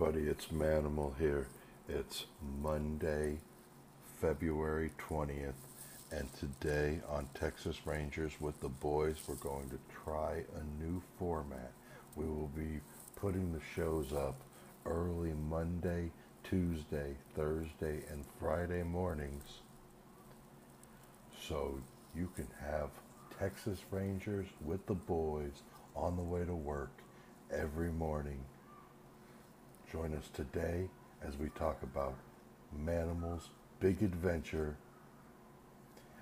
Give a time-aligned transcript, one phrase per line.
[0.00, 1.48] everybody, it's Manimal here.
[1.88, 2.26] It's
[2.62, 3.38] Monday,
[4.20, 5.54] February 20th,
[6.12, 11.72] and today on Texas Rangers with the boys, we're going to try a new format.
[12.14, 12.80] We will be
[13.16, 14.40] putting the shows up
[14.86, 16.12] early Monday,
[16.44, 19.62] Tuesday, Thursday, and Friday mornings
[21.48, 21.80] so
[22.14, 22.90] you can have
[23.36, 25.62] Texas Rangers with the boys
[25.96, 26.92] on the way to work
[27.50, 28.38] every morning
[29.90, 30.86] Join us today
[31.26, 32.14] as we talk about
[32.78, 33.48] Manimal's
[33.80, 34.76] big adventure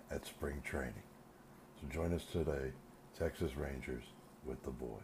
[0.09, 1.03] at spring training.
[1.81, 2.71] So join us today,
[3.19, 4.05] Texas Rangers
[4.45, 5.01] with the boys.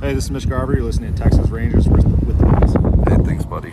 [0.00, 0.74] Hey, this is Mitch Garver.
[0.74, 3.08] You're listening to Texas Rangers with the boys.
[3.08, 3.72] Hey, thanks, buddy.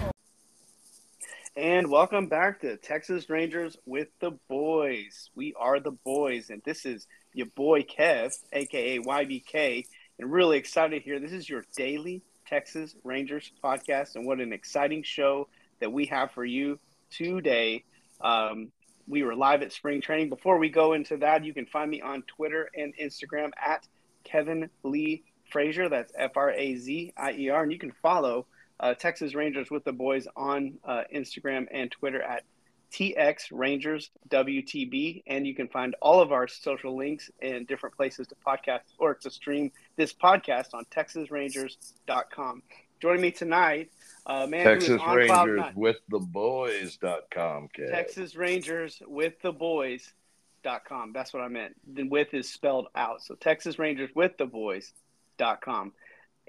[1.56, 5.30] And welcome back to Texas Rangers with the boys.
[5.36, 9.86] We are the boys, and this is your boy Kev, aka YBK,
[10.18, 11.20] and really excited here.
[11.20, 15.48] This is your daily Texas Rangers podcast, and what an exciting show
[15.80, 16.80] that we have for you
[17.12, 17.84] today.
[18.22, 18.72] Um,
[19.08, 20.30] we were live at spring training.
[20.30, 23.88] Before we go into that, you can find me on Twitter and Instagram at
[24.24, 25.90] Kevin Lee Frazier.
[25.90, 27.64] That's F R A Z I E R.
[27.64, 28.48] And you can follow
[28.80, 32.44] uh, Texas Rangers with the boys on uh, Instagram and Twitter at
[32.92, 35.24] TX Rangers WTB.
[35.28, 39.14] And you can find all of our social links in different places to podcast or
[39.16, 42.64] to stream this podcast on TexasRangers.com.
[43.02, 43.92] Joining me tonight,
[44.26, 47.70] uh, man Texas Rangers with the boys.com.
[47.74, 47.90] Kid.
[47.90, 51.14] Texas Rangers with the boys.com.
[51.14, 51.76] That's what I meant.
[51.94, 53.24] The with is spelled out.
[53.24, 55.94] So Texas Rangers with the boys.com.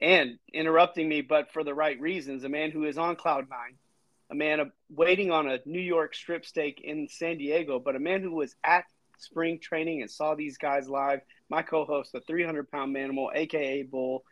[0.03, 3.77] And interrupting me, but for the right reasons, a man who is on cloud nine
[4.31, 8.23] a man waiting on a New York strip steak in San Diego, but a man
[8.23, 8.85] who was at
[9.19, 11.21] spring training and saw these guys live.
[11.49, 14.25] My co-host, the 300 pound manimal, aka Bull.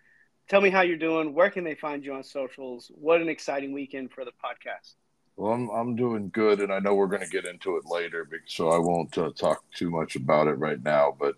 [0.49, 1.35] Tell me how you're doing.
[1.35, 2.91] Where can they find you on socials?
[2.95, 4.95] What an exciting weekend for the podcast.
[5.37, 8.29] Well, I'm I'm doing good, and I know we're going to get into it later,
[8.47, 11.15] so I won't uh, talk too much about it right now.
[11.19, 11.35] But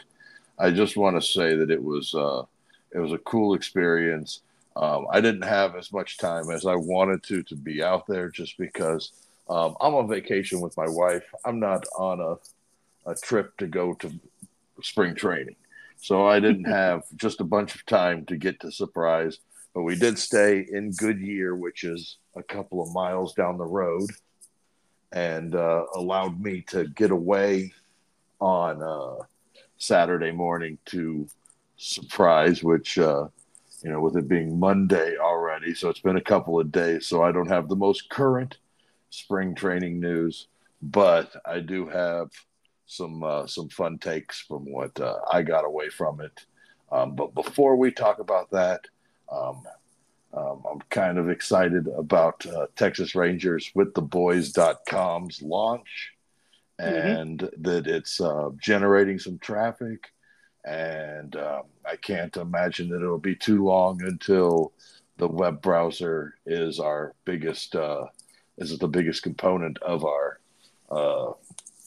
[0.58, 2.44] I just want to say that it was uh,
[2.92, 4.42] it was a cool experience.
[4.80, 8.30] Um, I didn't have as much time as I wanted to to be out there
[8.30, 9.12] just because
[9.46, 11.24] um, I'm on vacation with my wife.
[11.44, 14.10] I'm not on a, a trip to go to
[14.82, 15.56] spring training.
[15.98, 19.38] So I didn't have just a bunch of time to get to Surprise.
[19.74, 24.08] But we did stay in Goodyear, which is a couple of miles down the road,
[25.12, 27.72] and uh, allowed me to get away
[28.40, 29.24] on uh,
[29.76, 31.28] Saturday morning to
[31.76, 33.26] Surprise, which uh,
[33.82, 35.74] you know, with it being Monday already.
[35.74, 37.06] So it's been a couple of days.
[37.06, 38.58] So I don't have the most current
[39.10, 40.48] spring training news,
[40.82, 42.30] but I do have
[42.86, 46.46] some uh, some fun takes from what uh, I got away from it.
[46.90, 48.80] Um, but before we talk about that,
[49.30, 49.62] um,
[50.32, 56.12] um, I'm kind of excited about uh, Texas Rangers with the boys.com's launch
[56.80, 57.06] mm-hmm.
[57.06, 60.12] and that it's uh, generating some traffic
[60.64, 64.72] and um, I can't imagine that it'll be too long until
[65.16, 68.06] the web browser is our biggest uh,
[68.58, 70.40] is the biggest component of our
[70.90, 71.32] uh,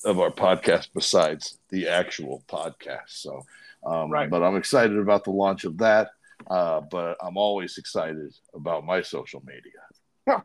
[0.05, 3.09] of our podcast besides the actual podcast.
[3.09, 3.45] So,
[3.85, 4.29] um, right.
[4.29, 6.09] But I'm excited about the launch of that.
[6.47, 10.37] Uh, but I'm always excited about my social media.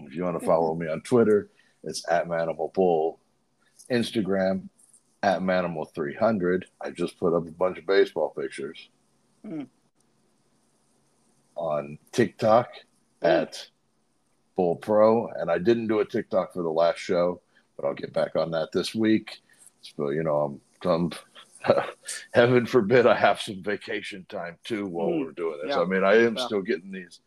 [0.00, 1.50] if you want to follow me on Twitter,
[1.84, 3.18] it's at Manimal Bull.
[3.90, 4.68] Instagram
[5.22, 6.66] at Manimal 300.
[6.80, 8.88] I just put up a bunch of baseball pictures.
[9.46, 9.66] Mm.
[11.56, 12.68] On TikTok
[13.22, 13.28] mm.
[13.28, 13.68] at
[14.56, 15.28] Bull Pro.
[15.28, 17.40] And I didn't do a TikTok for the last show,
[17.76, 19.40] but I'll get back on that this week.
[19.96, 21.10] So, you know, I'm, I'm
[22.34, 25.20] heaven forbid I have some vacation time too while mm.
[25.24, 25.76] we're doing this.
[25.76, 25.82] Yeah.
[25.82, 26.46] I mean, I am yeah.
[26.46, 27.20] still getting these.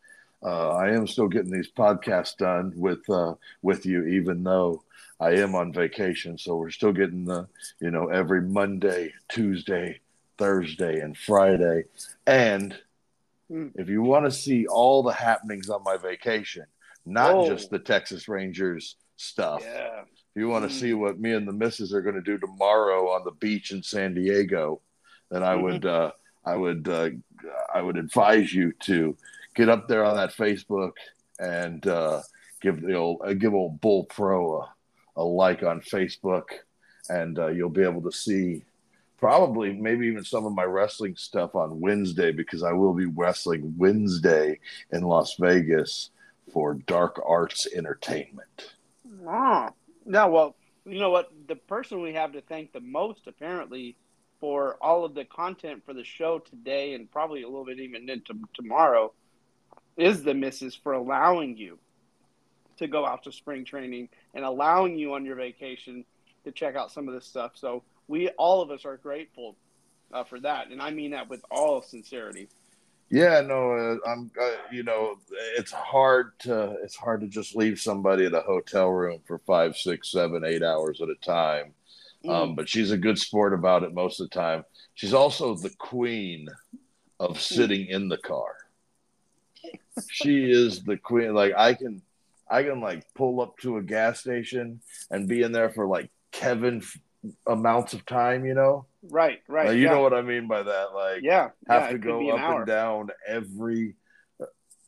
[0.44, 4.84] Uh, I am still getting these podcasts done with uh, with you, even though
[5.20, 7.48] I am on vacation, so we're still getting the,
[7.80, 10.02] you know, every Monday, Tuesday,
[10.38, 11.86] Thursday, and Friday.
[12.28, 12.78] And
[13.50, 13.72] mm.
[13.76, 16.66] if you want to see all the happenings on my vacation,
[17.06, 17.50] not Whoa.
[17.50, 19.62] just the Texas Rangers stuff.
[19.64, 20.02] Yeah.
[20.02, 20.80] If you want to mm.
[20.80, 23.84] see what me and the missus are going to do tomorrow on the beach in
[23.84, 24.82] San Diego,
[25.32, 25.64] then I mm-hmm.
[25.64, 26.12] would, uh,
[26.44, 27.10] I would, uh,
[27.74, 29.16] I would advise you to
[29.56, 30.92] get up there on that Facebook
[31.40, 32.22] and uh,
[32.62, 34.76] give the old, uh, give old Bull Pro a
[35.16, 36.46] a like on Facebook,
[37.10, 38.64] and uh, you'll be able to see
[39.18, 43.74] probably maybe even some of my wrestling stuff on Wednesday because I will be wrestling
[43.78, 44.60] Wednesday
[44.92, 46.12] in Las Vegas
[46.52, 48.74] for Dark Arts Entertainment.
[49.28, 49.72] Ah,
[50.06, 50.26] yeah.
[50.26, 51.32] Well, you know what?
[51.48, 53.96] The person we have to thank the most, apparently,
[54.40, 58.10] for all of the content for the show today and probably a little bit even
[58.10, 59.12] into tomorrow
[59.98, 61.80] is the missus for allowing you
[62.78, 66.06] to go out to spring training and allowing you on your vacation
[66.44, 67.54] to check out some of this stuff.
[67.56, 69.56] So we all of us are grateful
[70.14, 72.48] uh, for that, and I mean that with all sincerity.
[73.10, 74.32] Yeah, no, uh, I'm.
[74.40, 75.18] Uh, you know,
[75.58, 79.78] it's hard to it's hard to just leave somebody at a hotel room for five,
[79.78, 81.74] six, seven, eight hours at a time.
[82.28, 82.36] Um, mm.
[82.36, 84.66] Um, but she's a good sport about it most of the time.
[84.96, 86.48] She's also the queen
[87.20, 87.38] of hmm.
[87.38, 88.56] sitting in the car.
[90.10, 91.34] she is the queen.
[91.34, 92.02] Like I can,
[92.50, 96.12] I can like pull up to a gas station and be in there for like
[96.32, 96.84] Kevin
[97.48, 98.86] amounts of time, you know?
[99.04, 99.68] Right, right.
[99.68, 99.92] Like, you yeah.
[99.92, 100.94] know what I mean by that?
[100.94, 102.58] Like, yeah, have yeah, to go up hour.
[102.60, 103.96] and down every.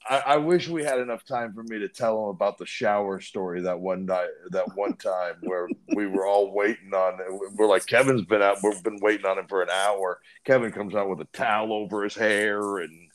[0.09, 3.19] I, I, wish we had enough time for me to tell him about the shower
[3.19, 7.19] story that one night, that one time where we were all waiting on.
[7.56, 8.59] We're like, Kevin's been out.
[8.63, 10.19] We've been waiting on him for an hour.
[10.45, 13.06] Kevin comes out with a towel over his hair, and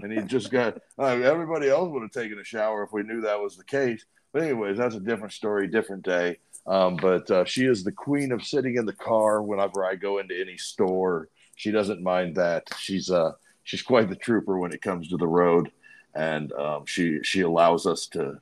[0.00, 0.78] and he just got.
[0.98, 4.04] Uh, everybody else would have taken a shower if we knew that was the case.
[4.32, 6.38] But anyways, that's a different story, different day.
[6.66, 10.18] Um, but uh, she is the queen of sitting in the car whenever I go
[10.18, 11.28] into any store.
[11.56, 12.68] She doesn't mind that.
[12.78, 13.32] She's uh
[13.64, 15.70] she's quite the trooper when it comes to the road,
[16.14, 18.40] and um, she she allows us to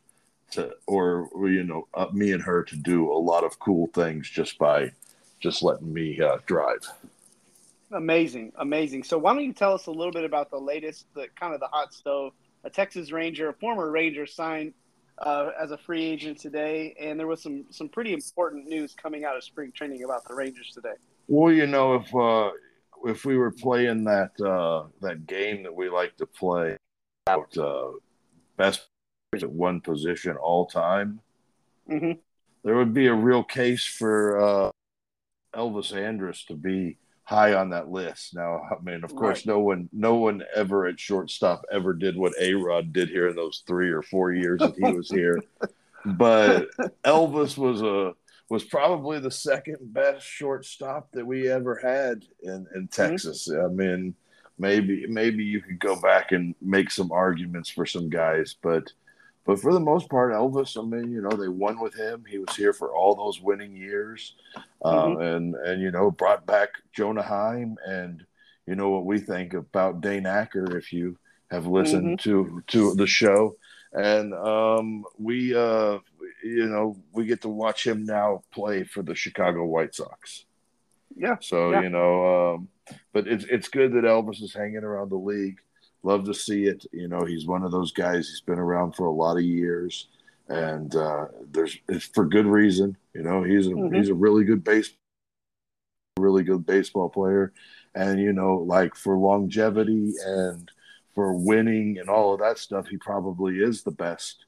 [0.53, 4.29] to or, you know uh, me and her to do a lot of cool things
[4.29, 4.91] just by
[5.39, 6.87] just letting me uh, drive.
[7.93, 9.03] Amazing, amazing.
[9.03, 11.61] So why don't you tell us a little bit about the latest, the kind of
[11.61, 12.33] the hot stove?
[12.63, 14.75] A Texas Ranger, a former Ranger, signed
[15.19, 19.25] uh, as a free agent today, and there was some some pretty important news coming
[19.25, 20.95] out of spring training about the Rangers today.
[21.27, 22.51] Well, you know, if uh,
[23.05, 26.77] if we were playing that uh, that game that we like to play
[27.27, 27.89] out uh,
[28.57, 28.89] best
[29.35, 31.21] at one position all time,
[31.89, 32.13] mm-hmm.
[32.65, 34.71] there would be a real case for uh,
[35.55, 36.99] Elvis Andrus to be
[37.31, 38.35] high on that list.
[38.35, 39.55] Now, I mean, of course, right.
[39.55, 43.37] no one, no one ever at shortstop ever did what A Rod did here in
[43.37, 45.41] those three or four years that he was here.
[46.05, 46.67] but
[47.05, 48.15] Elvis was a
[48.49, 53.03] was probably the second best shortstop that we ever had in in mm-hmm.
[53.03, 53.49] Texas.
[53.49, 53.65] Mm-hmm.
[53.65, 54.15] I mean,
[54.59, 58.93] maybe maybe you could go back and make some arguments for some guys, but
[59.51, 62.25] but for the most part, Elvis, I mean, you know, they won with him.
[62.25, 64.37] He was here for all those winning years,
[64.85, 65.21] uh, mm-hmm.
[65.21, 68.25] and and you know, brought back Jonah Heim, and
[68.69, 71.19] you know what we think about Dane Acker if you
[71.51, 72.31] have listened mm-hmm.
[72.31, 73.57] to to the show,
[73.93, 75.99] and um, we, uh,
[76.45, 80.45] you know, we get to watch him now play for the Chicago White Sox.
[81.17, 81.39] Yeah.
[81.41, 81.81] So yeah.
[81.81, 82.69] you know, um,
[83.13, 85.59] but it's it's good that Elvis is hanging around the league
[86.03, 86.87] love to see it.
[86.93, 88.29] You know, he's one of those guys.
[88.29, 90.09] He's been around for a lot of years,
[90.49, 92.97] and uh, there's it's for good reason.
[93.15, 93.95] You know, he's a mm-hmm.
[93.95, 94.91] he's a really good base,
[96.19, 97.53] really good baseball player,
[97.95, 100.71] and you know, like for longevity and
[101.15, 104.45] for winning and all of that stuff, he probably is the best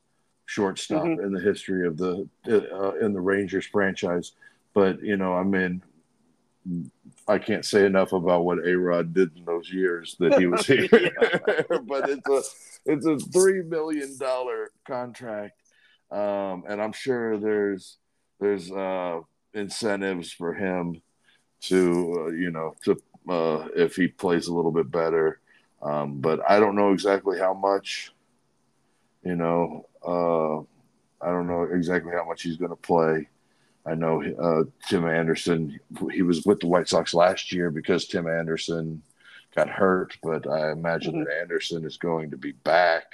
[0.46, 1.24] shortstop mm-hmm.
[1.24, 4.32] in the history of the uh, in the Rangers franchise.
[4.74, 5.82] But you know, I mean,
[7.28, 10.66] I can't say enough about what A Rod did in those years that he was
[10.66, 10.88] here.
[11.86, 12.42] but it's a
[12.84, 15.60] it's a three million dollar contract,
[16.10, 17.98] um, and I'm sure there's
[18.40, 19.20] there's uh,
[19.54, 21.00] incentives for him
[21.62, 25.38] to uh, you know to uh, if he plays a little bit better.
[25.80, 28.12] Um, but I don't know exactly how much.
[29.24, 30.58] You know, uh,
[31.24, 33.28] I don't know exactly how much he's going to play.
[33.84, 35.78] I know uh, Tim Anderson.
[36.12, 39.02] He was with the White Sox last year because Tim Anderson
[39.54, 41.24] got hurt, but I imagine mm-hmm.
[41.24, 43.04] that Anderson is going to be back.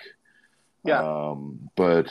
[0.84, 1.02] Yeah.
[1.02, 2.10] Um, but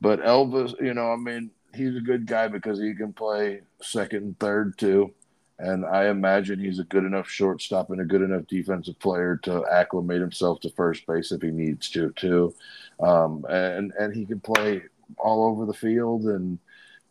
[0.00, 4.22] but Elvis, you know, I mean, he's a good guy because he can play second
[4.22, 5.12] and third too.
[5.58, 9.64] And I imagine he's a good enough shortstop and a good enough defensive player to
[9.70, 12.54] acclimate himself to first base if he needs to too.
[12.98, 14.82] Um, and and he can play
[15.18, 16.58] all over the field and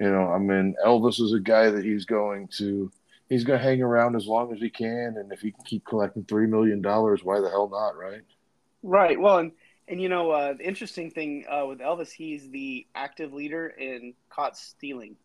[0.02, 2.92] you know, I mean, Elvis is a guy that he's going to
[3.30, 5.86] he's going to hang around as long as he can, and if he can keep
[5.86, 8.24] collecting three million dollars, why the hell not, right?
[8.82, 9.22] Right.
[9.22, 9.52] Well, and
[9.88, 14.16] and you know, uh, the interesting thing uh, with Elvis, he's the active leader in
[14.32, 15.18] caught stealing.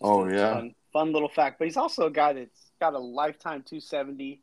[0.00, 1.60] oh yeah, fun, fun, little fact.
[1.60, 4.40] But he's also a guy that's got a lifetime 270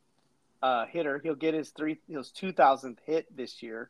[0.63, 1.19] uh, hitter.
[1.21, 3.89] He'll get his three his 2,000th hit this year.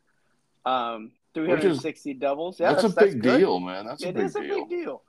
[0.66, 2.58] Um, 360 is, doubles.
[2.58, 3.86] Yeah, that's, that's a big that's deal, man.
[3.86, 5.04] That's a big is a big deal.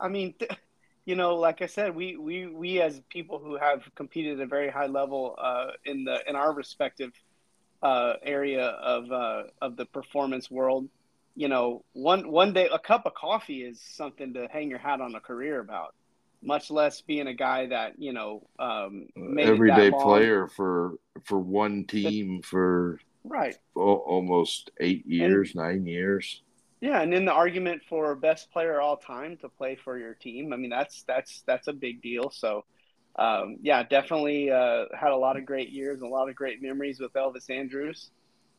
[0.00, 0.34] I mean,
[1.04, 4.48] you know, like I said, we we we as people who have competed at a
[4.48, 7.12] very high level uh, in the in our respective
[7.82, 10.88] uh, area of uh, of the performance world,
[11.34, 15.00] you know, one one day a cup of coffee is something to hang your hat
[15.00, 15.94] on a career about.
[16.42, 19.06] Much less being a guy that you know um,
[19.38, 23.56] everyday player for for one team for Right.
[23.74, 26.42] almost eight years, and, nine years.
[26.84, 30.52] Yeah, and in the argument for best player all time to play for your team,
[30.52, 32.28] I mean that's that's that's a big deal.
[32.28, 32.66] So,
[33.16, 36.60] um, yeah, definitely uh, had a lot of great years and a lot of great
[36.60, 38.10] memories with Elvis Andrews,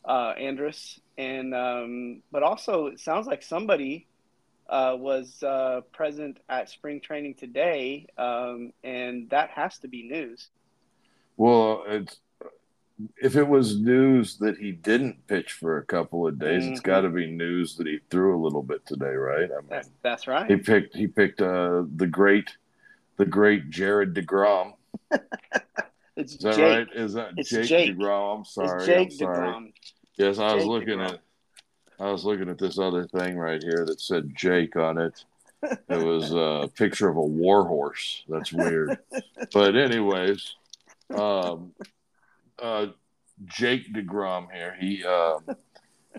[0.05, 4.08] uh, Andrus, and um, but also it sounds like somebody
[4.67, 10.50] uh, was uh, present at spring training today, um, and that has to be news.
[11.38, 12.17] Well, it's
[13.22, 16.74] if it was news that he didn't pitch for a couple of days, mm-hmm.
[16.74, 19.50] it's got to be news that he threw a little bit today, right?
[19.52, 20.50] I mean, that's, that's right.
[20.50, 22.56] He picked he picked uh, the great
[23.18, 24.74] the great Jared Degrom.
[26.16, 26.60] it's Is that Jake.
[26.60, 26.88] right?
[26.96, 28.40] Is that it's Jake, Jake Degrom?
[28.40, 28.78] I'm sorry.
[28.78, 29.48] It's Jake I'm sorry.
[29.48, 29.74] DeGrom.
[30.18, 31.14] Yes, I was Jake looking DeGrom.
[31.14, 31.20] at
[32.00, 35.24] I was looking at this other thing right here that said Jake on it.
[35.64, 38.24] It was a picture of a war horse.
[38.28, 39.00] That's weird.
[39.54, 40.56] but anyways,
[41.16, 41.72] um,
[42.62, 42.88] uh,
[43.46, 44.76] Jake Degrom here.
[44.80, 45.40] He uh,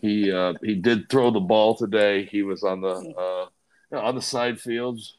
[0.01, 2.25] he uh, he did throw the ball today.
[2.27, 3.47] He was on the uh,
[3.91, 5.17] you know, on the side fields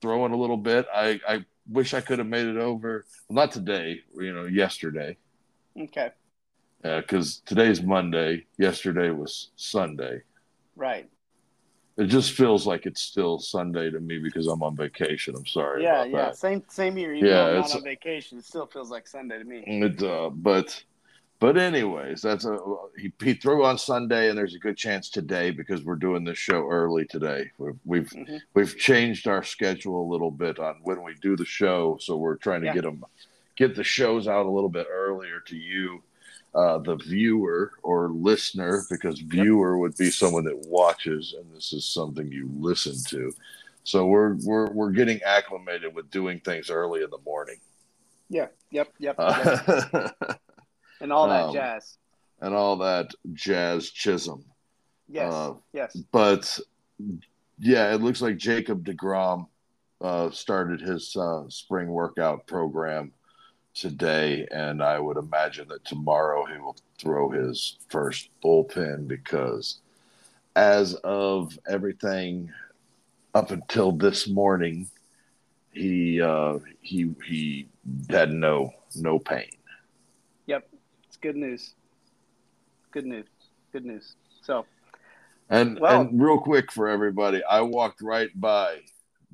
[0.00, 0.86] throwing a little bit.
[0.94, 3.04] I I wish I could have made it over.
[3.28, 4.00] Well, not today.
[4.14, 5.16] You know, yesterday.
[5.78, 6.10] Okay.
[6.82, 8.46] Because uh, today's Monday.
[8.58, 10.22] Yesterday was Sunday.
[10.76, 11.08] Right.
[11.96, 15.34] It just feels like it's still Sunday to me because I'm on vacation.
[15.36, 15.82] I'm sorry.
[15.82, 16.16] Yeah, yeah.
[16.16, 16.36] That.
[16.36, 17.12] Same same here.
[17.12, 19.62] Even yeah, I'm not on vacation, it still feels like Sunday to me.
[19.66, 20.82] It, uh, but
[21.40, 22.58] but anyways, that's a
[22.98, 26.38] he, he threw on Sunday, and there's a good chance today because we're doing this
[26.38, 27.50] show early today.
[27.58, 28.36] We've we've, mm-hmm.
[28.54, 32.36] we've changed our schedule a little bit on when we do the show, so we're
[32.36, 32.74] trying to yeah.
[32.74, 33.04] get them
[33.56, 36.02] get the shows out a little bit earlier to you,
[36.54, 41.84] uh, the viewer or listener, because viewer would be someone that watches, and this is
[41.84, 43.32] something you listen to.
[43.84, 47.56] So we're we're we're getting acclimated with doing things early in the morning.
[48.28, 48.46] Yeah.
[48.70, 48.92] Yep.
[48.98, 49.16] Yep.
[49.18, 50.40] yep.
[51.00, 51.98] and all that um, jazz
[52.40, 54.44] and all that jazz chisholm
[55.08, 56.58] yes uh, yes but
[57.58, 59.46] yeah it looks like jacob degrom
[60.00, 63.12] uh, started his uh, spring workout program
[63.74, 69.78] today and i would imagine that tomorrow he will throw his first bullpen because
[70.56, 72.52] as of everything
[73.34, 74.88] up until this morning
[75.72, 77.68] he uh, he he
[78.10, 79.50] had no no pain
[80.50, 80.68] Yep,
[81.06, 81.74] it's good news.
[82.90, 83.26] Good news.
[83.72, 84.16] Good news.
[84.42, 84.66] So,
[85.48, 88.80] and well, and real quick for everybody, I walked right by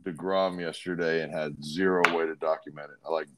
[0.03, 2.99] Degrom yesterday and had zero way to document it.
[3.07, 3.29] I like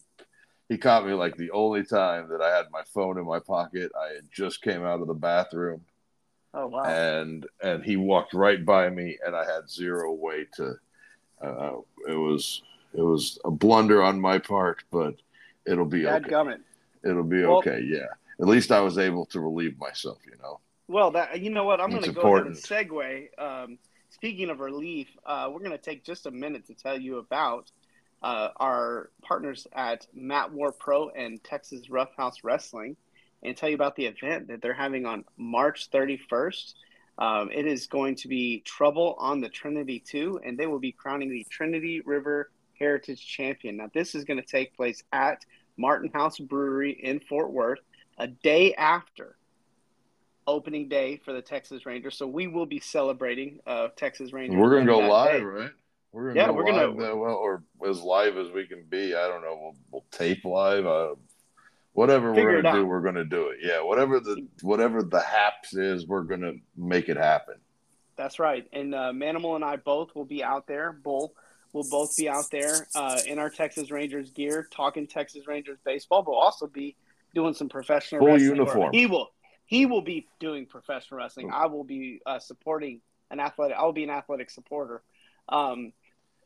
[0.68, 3.90] he caught me like the only time that I had my phone in my pocket.
[3.98, 5.84] I had just came out of the bathroom.
[6.54, 6.84] Oh wow!
[6.84, 10.74] And and he walked right by me, and I had zero way to.
[11.40, 11.76] Uh,
[12.08, 12.62] it was
[12.94, 15.14] it was a blunder on my part, but
[15.66, 16.34] it'll be Bad okay.
[16.34, 16.60] Gummit.
[17.04, 17.80] It'll be well, okay.
[17.84, 18.06] Yeah
[18.40, 20.60] at least I was able to relieve myself, you know.
[20.86, 23.28] Well, that you know what, I'm going to go ahead and segue.
[23.38, 23.78] Um,
[24.10, 27.70] speaking of relief, uh, we're going to take just a minute to tell you about
[28.22, 32.96] uh, our partners at Matt War Pro and Texas Roughhouse Wrestling,
[33.42, 36.74] and tell you about the event that they're having on March 31st.
[37.18, 40.92] Um, it is going to be Trouble on the Trinity 2, and they will be
[40.92, 43.76] crowning the Trinity River Heritage Champion.
[43.76, 45.44] Now, this is going to take place at
[45.76, 47.80] Martin House Brewery in Fort Worth
[48.18, 49.36] a day after
[50.46, 52.16] opening day for the Texas Rangers.
[52.16, 54.58] So we will be celebrating uh, Texas Rangers.
[54.58, 55.42] We're gonna go live, day.
[55.42, 55.70] right?
[56.12, 59.14] We're gonna yeah, go we're live gonna well, or as live as we can be.
[59.14, 59.58] I don't know.
[59.60, 60.86] We'll, we'll tape live.
[60.86, 61.14] Uh,
[61.92, 63.58] whatever we're gonna do, we're gonna do it.
[63.62, 67.56] Yeah, whatever the whatever the haps is, we're gonna make it happen.
[68.16, 68.66] That's right.
[68.72, 70.92] And uh, Manimal and I both will be out there.
[70.92, 71.34] Bull
[71.72, 76.22] will both be out there uh, in our Texas Rangers gear, talking Texas Rangers baseball.
[76.22, 76.96] But we'll also be
[77.34, 78.56] doing some professional full wrestling.
[78.56, 78.92] uniform.
[78.92, 79.28] He will
[79.66, 81.50] he will be doing professional wrestling.
[81.52, 83.76] I will be uh, supporting an athletic.
[83.76, 85.02] I will be an athletic supporter.
[85.48, 85.92] Um,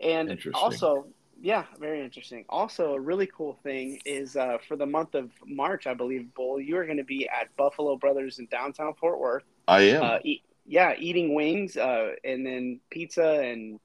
[0.02, 1.06] and also,
[1.40, 2.44] yeah, very interesting.
[2.48, 6.60] Also, a really cool thing is uh, for the month of March, I believe, Bull,
[6.60, 9.44] you are going to be at Buffalo Brothers in downtown Fort Worth.
[9.68, 10.02] I am.
[10.02, 13.80] Uh, eat, yeah, eating wings uh, and then pizza and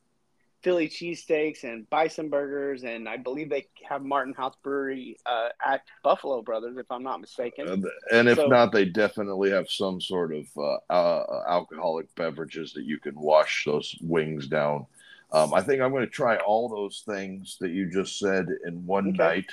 [0.61, 5.81] Philly cheesesteaks and bison burgers, and I believe they have Martin House Brewery uh, at
[6.03, 7.85] Buffalo Brothers, if I'm not mistaken.
[8.11, 12.85] And if so, not, they definitely have some sort of uh, uh, alcoholic beverages that
[12.85, 14.87] you can wash those wings down.
[15.31, 18.85] Um, I think I'm going to try all those things that you just said in
[18.85, 19.17] one okay.
[19.17, 19.51] night,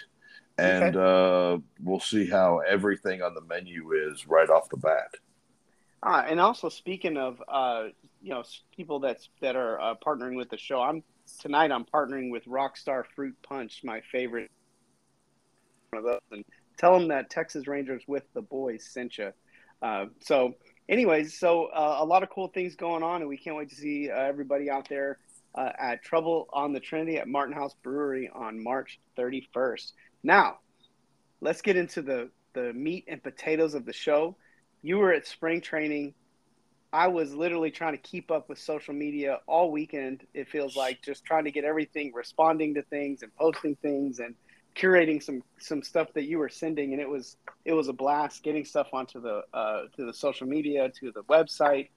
[0.57, 1.57] and okay.
[1.57, 5.15] Uh, we'll see how everything on the menu is right off the bat.
[6.03, 7.85] Uh, and also speaking of uh,
[8.23, 8.45] you know
[8.77, 10.81] people that's that are uh, partnering with the show.
[10.81, 11.03] I'm
[11.41, 11.73] tonight.
[11.73, 14.51] I'm partnering with Rockstar Fruit Punch, my favorite
[15.91, 16.45] one of those, and
[16.79, 19.33] tell them that Texas Rangers with the boys sent you.
[19.83, 20.55] Uh, so,
[20.89, 23.75] anyways, so uh, a lot of cool things going on, and we can't wait to
[23.75, 25.19] see uh, everybody out there
[25.55, 29.93] uh, at Trouble on the Trinity at Martin House Brewery on March 31st.
[30.23, 30.59] Now,
[31.41, 34.37] let's get into the the meat and potatoes of the show.
[34.83, 36.15] You were at spring training.
[36.93, 40.25] I was literally trying to keep up with social media all weekend.
[40.33, 44.37] It feels like just trying to get everything, responding to things and posting things and
[44.77, 48.43] curating some some stuff that you were sending, and it was it was a blast
[48.43, 51.89] getting stuff onto the uh, to the social media to the website.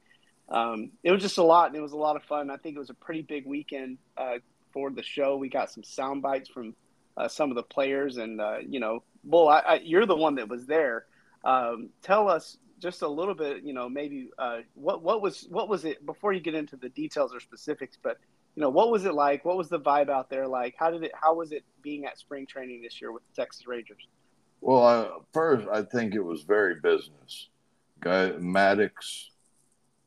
[0.49, 2.49] Um, it was just a lot, and it was a lot of fun.
[2.49, 4.37] I think it was a pretty big weekend uh,
[4.71, 5.37] for the show.
[5.37, 6.75] We got some sound bites from
[7.17, 10.35] uh, some of the players, and uh, you know, Bull, I, I, you're the one
[10.35, 11.05] that was there.
[11.43, 15.67] Um, tell us just a little bit, you know, maybe uh, what what was what
[15.67, 18.17] was it before you get into the details or specifics, but
[18.55, 19.45] you know, what was it like?
[19.45, 20.75] What was the vibe out there like?
[20.79, 21.11] How did it?
[21.13, 24.07] How was it being at spring training this year with the Texas Rangers?
[24.61, 27.49] Well, first, I think it was very business.
[27.99, 28.91] Guy Maddux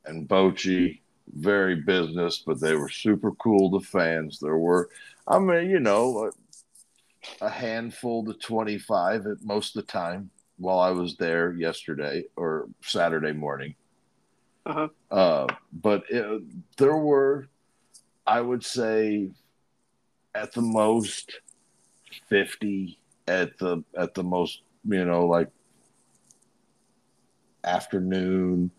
[0.04, 1.00] and Bochy,
[1.32, 4.38] very business, but they were super cool to fans.
[4.38, 4.88] There were,
[5.26, 6.30] I mean, you know,
[7.40, 12.24] a, a handful to 25 at most of the time while I was there yesterday
[12.36, 13.74] or Saturday morning.
[14.66, 14.88] Uh-huh.
[15.10, 16.42] Uh, but it,
[16.76, 17.48] there were
[18.26, 19.30] I would say
[20.34, 21.40] at the most
[22.28, 25.48] 50 at the at the most you know like
[27.64, 28.70] afternoon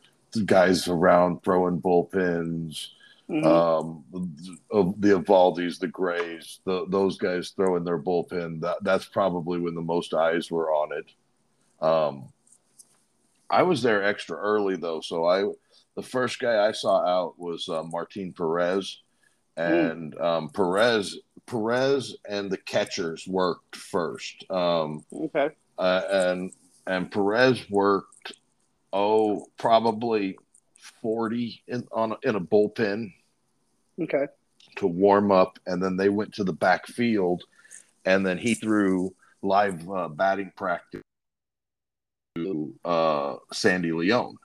[0.46, 2.88] guys around throwing bullpens
[3.30, 3.46] mm-hmm.
[3.46, 9.60] um the, the Eovaldis the Grays the, those guys throwing their bullpen that that's probably
[9.60, 12.30] when the most eyes were on it um
[13.50, 15.52] I was there extra early though so I
[15.96, 19.02] the first guy I saw out was uh, Martin Perez
[19.58, 20.24] and mm.
[20.24, 24.50] um, Perez Perez and the catchers worked first.
[24.50, 25.50] Um, okay.
[25.78, 26.52] Uh, and
[26.88, 28.34] and Perez worked
[28.94, 30.38] oh probably
[31.02, 33.14] forty in on in a bullpen.
[34.00, 34.28] Okay.
[34.78, 37.44] To warm up, and then they went to the back field,
[38.06, 41.02] and then he threw live uh, batting practice
[42.36, 44.36] to uh, Sandy Leon.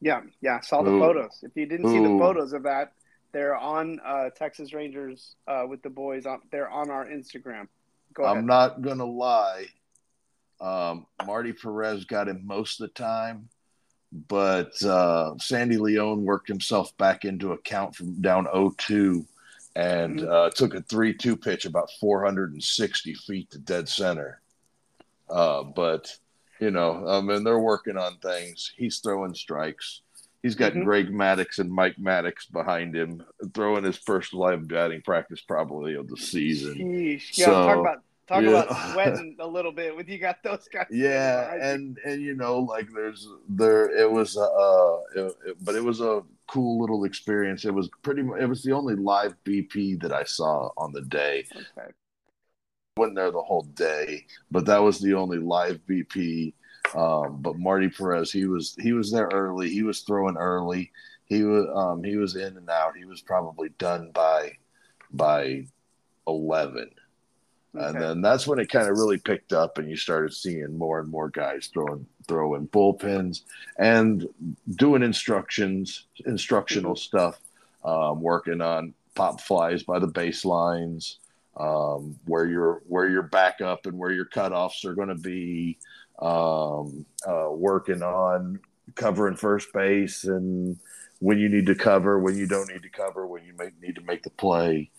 [0.00, 1.00] Yeah, yeah, saw the Ooh.
[1.00, 1.40] photos.
[1.42, 1.92] If you didn't Ooh.
[1.92, 2.92] see the photos of that,
[3.32, 6.26] they're on uh, Texas Rangers uh, with the boys.
[6.26, 7.68] On, they're on our Instagram.
[8.14, 9.66] Go I'm not gonna lie.
[10.60, 13.48] Um, Marty Perez got him most of the time,
[14.28, 19.24] but uh, Sandy Leon worked himself back into account from down 0-2
[19.74, 20.30] and mm-hmm.
[20.30, 24.40] uh, took a 3-2 pitch about 460 feet to dead center.
[25.30, 26.14] Uh, but
[26.60, 28.72] you know, I mean, they're working on things.
[28.76, 30.02] He's throwing strikes.
[30.42, 30.84] He's got mm-hmm.
[30.84, 33.22] Greg Maddux and Mike Maddux behind him,
[33.54, 36.74] throwing his first live batting practice probably of the season.
[36.74, 37.38] Sheesh.
[37.38, 38.62] Yeah, so, talk about talk yeah.
[38.62, 40.86] about sweating a little bit when you got those guys.
[40.90, 45.84] Yeah, and and you know, like there's there it was uh, it, it, but it
[45.84, 47.64] was a cool little experience.
[47.64, 48.22] It was pretty.
[48.40, 51.46] It was the only live BP that I saw on the day.
[51.54, 51.90] Okay.
[52.98, 56.52] Went there the whole day, but that was the only live BP
[56.94, 59.70] um, but Marty Perez, he was he was there early.
[59.70, 60.92] He was throwing early.
[61.24, 62.96] He was um, he was in and out.
[62.96, 64.52] He was probably done by
[65.10, 65.66] by
[66.26, 66.90] eleven.
[67.74, 67.86] Okay.
[67.86, 71.00] And then that's when it kind of really picked up, and you started seeing more
[71.00, 73.42] and more guys throwing throwing bullpens
[73.78, 74.26] and
[74.76, 76.98] doing instructions, instructional mm-hmm.
[76.98, 77.40] stuff,
[77.84, 81.16] um, working on pop flies by the baselines,
[81.56, 85.78] um, where your where your backup and where your cutoffs are going to be,
[86.18, 88.60] um, uh, working on
[88.94, 90.78] covering first base and
[91.20, 93.94] when you need to cover, when you don't need to cover, when you make, need
[93.94, 94.90] to make the play,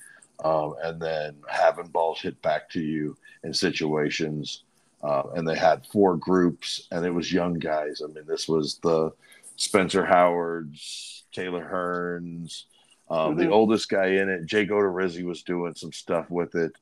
[0.44, 4.64] um, and then having balls hit back to you in situations.
[5.02, 8.02] Uh, and they had four groups, and it was young guys.
[8.02, 9.12] I mean, this was the
[9.58, 12.64] Spencer Howards, Taylor Hearns,
[13.10, 13.40] um, mm-hmm.
[13.40, 14.46] the oldest guy in it.
[14.46, 16.74] Jake Odorizzi was doing some stuff with it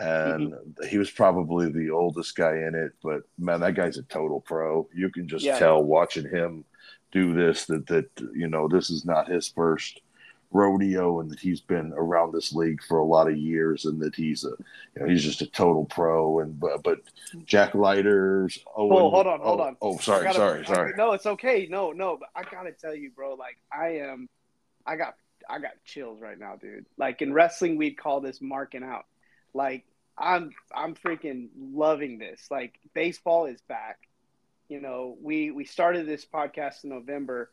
[0.00, 0.86] and mm-hmm.
[0.86, 2.92] he was probably the oldest guy in it.
[3.02, 4.88] But man, that guy's a total pro.
[4.94, 5.58] You can just yeah.
[5.58, 6.64] tell watching him
[7.12, 10.00] do this that that you know this is not his first
[10.52, 14.14] rodeo and that he's been around this league for a lot of years and that
[14.14, 14.56] he's a you
[15.00, 16.98] know he's just a total pro and but, but
[17.44, 19.76] Jack Leiters oh, oh hold on hold oh, on.
[19.80, 20.92] oh sorry gotta, sorry sorry.
[20.92, 21.68] I, no it's okay.
[21.70, 24.28] No no but I gotta tell you bro like I am
[24.84, 25.14] I got
[25.48, 26.86] I got chills right now dude.
[26.96, 29.06] Like in wrestling we'd call this marking out.
[29.54, 29.84] Like
[30.18, 32.48] I'm I'm freaking loving this.
[32.50, 34.00] Like baseball is back.
[34.68, 37.50] You know, we we started this podcast in November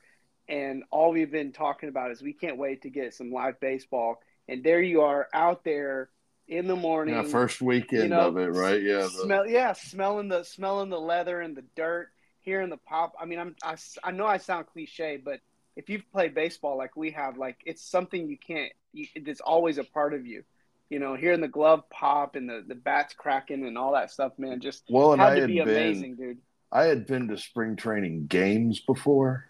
[0.48, 4.22] and all we've been talking about is we can't wait to get some live baseball.
[4.48, 6.10] And there you are out there
[6.48, 7.16] in the morning.
[7.16, 8.82] Yeah, first weekend you know, of it, right?
[8.82, 9.02] Yeah.
[9.02, 9.10] The...
[9.10, 12.10] Smell yeah, smelling the smelling the leather and the dirt,
[12.42, 13.14] hearing the pop.
[13.20, 15.42] I mean, I'm I, I know I sound cliche, but
[15.76, 18.72] if you've played baseball like we have, like it's something you can't.
[18.94, 20.44] You, it's always a part of you.
[20.90, 24.32] You know, hearing the glove pop and the the bats cracking and all that stuff,
[24.38, 26.38] man, just well, and had I to had be been, amazing, dude.
[26.72, 29.47] I had been to spring training games before,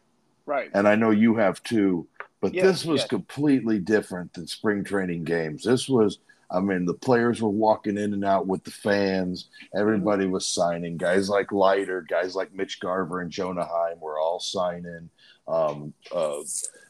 [0.48, 0.72] Right.
[0.74, 2.08] and I know you have too.
[2.42, 3.10] But Yes, this was yes.
[3.10, 5.64] completely different than spring training games.
[5.64, 6.20] This was,
[6.52, 9.50] I mean, the players were walking in and out with the fans.
[9.76, 10.34] Everybody Mm-hmm.
[10.34, 10.98] was signing.
[10.98, 15.10] Guys like Leiter, guys like Mitch Garver and Jonah Heim were all signing.
[15.48, 16.40] Um, uh,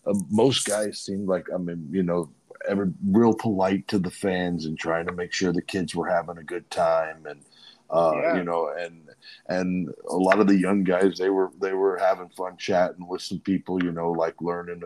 [0.05, 2.29] uh, most guys seemed like, I mean, you know,
[2.67, 6.37] every real polite to the fans and trying to make sure the kids were having
[6.37, 7.39] a good time and.
[7.89, 8.37] Uh, Yeah.
[8.37, 9.09] you know, and
[9.47, 13.21] and a lot of the young guys they were they were having fun chatting with
[13.21, 14.81] some people, you know, like learning.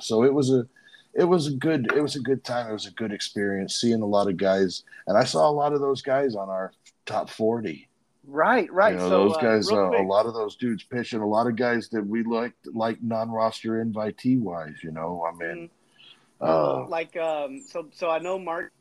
[0.00, 0.66] So it was a
[1.14, 2.68] it was a good it was a good time.
[2.68, 5.72] It was a good experience seeing a lot of guys, and I saw a lot
[5.72, 6.72] of those guys on our
[7.06, 7.88] top forty.
[8.26, 8.70] Right.
[8.72, 8.94] Right.
[8.94, 11.26] You know, so those uh, guys, real uh, a lot of those dudes pitching, a
[11.26, 14.82] lot of guys that we liked, like non-roster invitee wise.
[14.82, 15.70] You know, I mean,
[16.40, 18.72] uh, like um so so I know Marc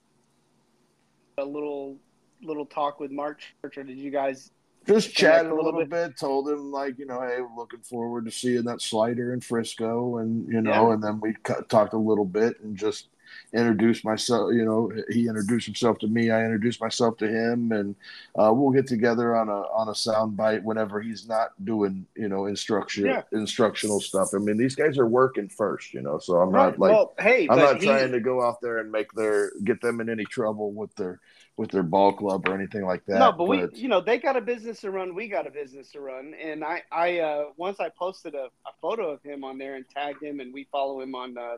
[1.38, 1.98] a little
[2.42, 4.52] little talk with Marc Church or did you guys
[4.88, 6.16] just chatted a little little bit.
[6.16, 10.48] Told him like, you know, hey, looking forward to seeing that slider in Frisco, and
[10.48, 10.94] you know, Yeah.
[10.94, 13.08] and then we cu- talked a little bit and just
[13.52, 14.54] introduced myself.
[14.54, 16.30] You know, he introduced himself to me.
[16.30, 17.96] I introduced myself to him, and
[18.38, 22.28] uh, we'll get together on a on a sound bite whenever he's not doing you
[22.30, 23.24] know instruction Yeah.
[23.32, 24.30] instructional stuff.
[24.36, 26.78] I mean, these guys are working first, you know, so I'm right.
[26.78, 26.92] not like.
[26.92, 30.00] well hey I'm not he- trying to go out there and make their get them
[30.00, 31.20] in any trouble with their
[31.58, 33.20] with their ball club or anything like that.
[33.20, 35.16] no, but, we, you know, they got a business to run.
[35.16, 36.34] We got a business to run.
[36.34, 39.86] And I, I, uh, once I posted a, a photo of him on there and
[39.88, 41.58] tagged him, and we follow him on, uh,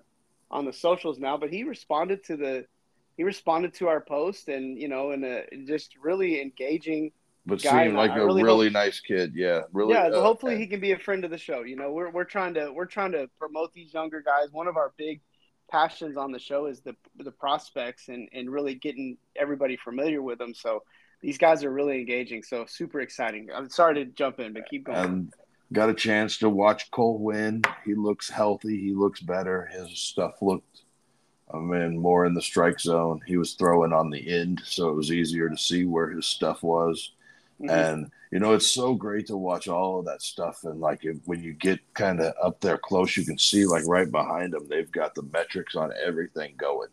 [0.51, 1.37] on the socials now.
[1.37, 2.65] But he responded to the,
[3.17, 7.11] he responded to our post, and you know, and uh, just really engaging.
[7.47, 9.33] but guy, seemed like I a really really nice kid.
[9.33, 9.95] Yeah, really.
[9.95, 11.63] yeah, uh, hopefully he can be a friend of the show.
[11.63, 14.51] You know, we're we're trying to we're trying to promote these younger guys.
[14.51, 15.19] One of our big
[15.69, 20.37] passions on the show is the the prospects and and really getting everybody familiar with
[20.39, 20.53] them.
[20.53, 20.83] So
[21.21, 22.43] these guys are really engaging.
[22.43, 23.49] So super exciting.
[23.53, 24.97] I'm sorry to jump in, but keep going.
[24.97, 25.33] and
[25.73, 27.63] got a chance to watch Cole Winn.
[27.85, 28.79] He looks healthy.
[28.79, 29.69] He looks better.
[29.71, 30.83] His stuff looked,
[31.53, 33.21] I mean, more in the strike zone.
[33.25, 36.63] He was throwing on the end, so it was easier to see where his stuff
[36.63, 37.11] was.
[37.61, 37.69] Mhm.
[37.69, 40.63] And you know, it's so great to watch all of that stuff.
[40.65, 43.85] And like if, when you get kind of up there close, you can see like
[43.87, 46.89] right behind them, they've got the metrics on everything going.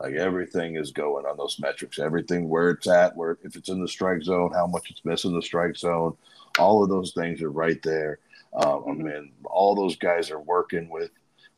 [0.00, 1.98] Like everything is going on those metrics.
[1.98, 5.34] Everything where it's at, where if it's in the strike zone, how much it's missing
[5.34, 6.16] the strike zone,
[6.58, 8.18] all of those things are right there.
[8.54, 8.98] Um, I Mhm.
[9.02, 11.10] mean, all those guys are working with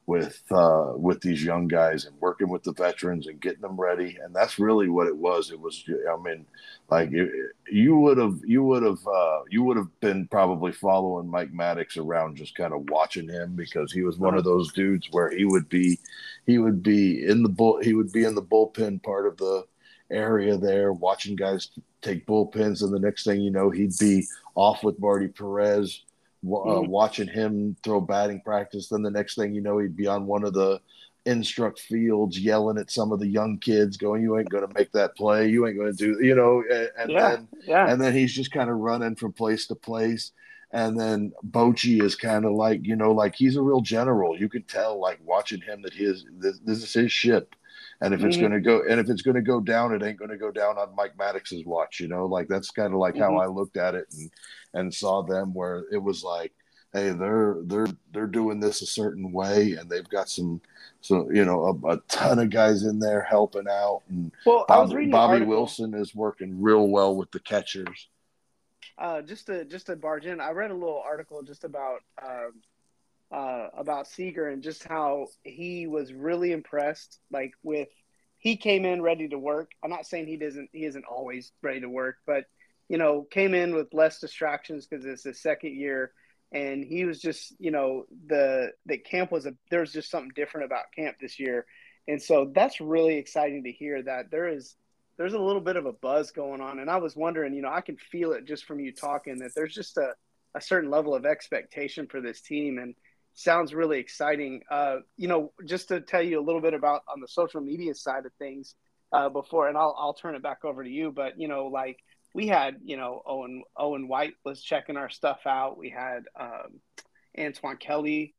[0.07, 4.19] with uh, with these young guys and working with the veterans and getting them ready.
[4.23, 5.51] And that's really what it was.
[5.51, 6.45] It was, I mean,
[6.91, 7.31] like it,
[7.71, 11.97] you would have, you would have, uh, you would have been probably following Mike Maddux
[11.97, 15.45] around, just kind of watching him because he was one of those dudes where he
[15.45, 15.99] would be,
[16.47, 19.65] he would be in the bull, he would be in the bullpen part of the
[20.11, 21.71] area there, watching guys
[22.03, 26.03] take bullpens, and the next thing you know, he'd be off with Marty Perez
[26.45, 26.89] uh, Mhm.
[26.89, 28.89] watching him throw batting practice.
[28.89, 30.81] Then the next thing you know, he'd be on one of the
[31.25, 34.91] instruct fields yelling at some of the young kids, going, "You ain't going to make
[34.93, 35.49] that play.
[35.49, 36.63] You ain't going to do," you know.
[36.99, 40.33] And, yeah, then yeah, and then he's just kind of running from place to place.
[40.73, 44.39] And then Bochy is kind of like, you know, like he's a real general.
[44.39, 47.55] You could tell, like watching him, that his this, this is his ship.
[48.01, 48.41] And if it's Mhm.
[48.41, 50.51] going to go, and if it's going to go down, it ain't going to go
[50.51, 52.01] down on Mike Maddux's watch.
[52.01, 53.39] You know, like that's kind of like how Mhm.
[53.39, 54.31] I looked at it and
[54.75, 56.53] and saw them where it was like,
[56.93, 60.61] hey, they're they're they're doing this a certain way, and they've got some,
[61.01, 64.79] so you know, a, a ton of guys in there helping out, and Well, I
[64.79, 68.09] was Bobby, reading Bobby Wilson is working real well with the catchers.
[68.99, 72.53] uh, just to just to barge in, I read a little article just about um,
[73.31, 77.89] uh, about Seager and just how he was really impressed, like with
[78.39, 79.71] he came in ready to work.
[79.83, 82.45] I'm not saying he doesn't he isn't always ready to work, but
[82.93, 86.13] you know came in with less distractions because it's his second year,
[86.53, 90.67] and he was just you know the the camp was a there's just something different
[90.67, 91.65] about camp this year,
[92.07, 94.77] and so that's really exciting to hear that there is
[95.17, 96.79] there's a little bit of a buzz going on.
[96.81, 99.53] And I was wondering, you know, I can feel it just from you talking that
[99.55, 100.15] there's just a,
[100.55, 102.95] a certain level of expectation for this team and
[103.35, 104.63] sounds really exciting.
[104.71, 107.95] Uh, you know, just to tell you a little bit about on the social media
[107.95, 108.75] side of things
[109.13, 111.13] uh, before, and I'll, I'll turn it back over to you.
[111.13, 111.99] But, you know, like
[112.35, 115.77] we had, you know, Owen, Owen White was checking our stuff out.
[115.77, 116.81] We had um,
[117.39, 118.35] Antoine Kelly.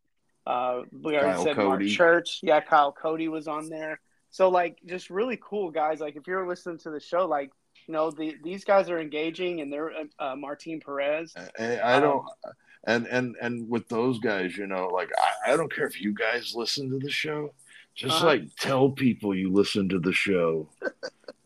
[0.45, 2.39] Uh, we already Kyle said Marc Church.
[2.43, 3.99] Yeah, Kyle Cody was on there.
[4.29, 5.99] So like just really cool guys.
[5.99, 7.51] Like if you're listening to the show, like
[7.87, 11.33] you know, the, these guys are engaging, and they're uh, Martin Perez.
[11.59, 12.53] I, I don't, um,
[12.85, 15.09] and and and with those guys, you know, like
[15.45, 17.53] I, I don't care if you guys listen to the show.
[17.95, 18.25] Just uh-huh.
[18.25, 20.67] like tell people you listen to the show.